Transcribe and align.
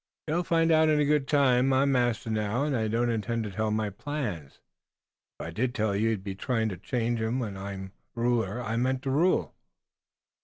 "You'll 0.25 0.43
find 0.43 0.71
out 0.71 0.89
in 0.89 1.05
good 1.07 1.27
time. 1.27 1.71
I'm 1.71 1.91
master 1.91 2.31
now, 2.31 2.63
and 2.63 2.75
I 2.75 2.87
don't 2.87 3.11
intend 3.11 3.43
to 3.43 3.51
tell 3.51 3.69
my 3.69 3.91
plans. 3.91 4.59
If 5.39 5.45
I 5.45 5.51
did 5.51 5.77
you'd 5.77 6.23
be 6.23 6.33
trying 6.33 6.69
to 6.69 6.77
change 6.77 7.21
'em. 7.21 7.37
While 7.37 7.55
I'm 7.55 7.91
ruler 8.15 8.59
I 8.59 8.77
mean 8.77 8.95
to 9.01 9.09
be 9.09 9.13
ruler." 9.15 9.49